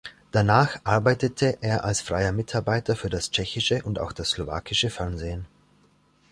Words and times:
Danach 0.31 0.79
arbeitete 0.83 1.59
er 1.61 1.83
als 1.85 2.01
freier 2.01 2.31
Mitarbeiter 2.31 2.95
für 2.95 3.11
das 3.11 3.29
tschechische 3.29 3.83
und 3.83 3.99
auch 3.99 4.13
das 4.13 4.31
slowakische 4.31 4.89
Fernsehen. 4.89 5.45